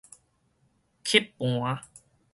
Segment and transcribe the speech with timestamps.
[1.03, 1.77] 吸盤